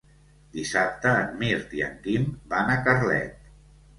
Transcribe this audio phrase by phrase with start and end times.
[0.53, 3.53] Dissabte en Mirt i en Quim van a Carlet.